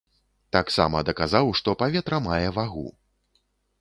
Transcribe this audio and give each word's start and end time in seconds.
Таксама 0.55 1.03
даказаў, 1.09 1.51
што 1.61 1.77
паветра 1.81 2.17
мае 2.29 2.47
вагу. 2.57 2.87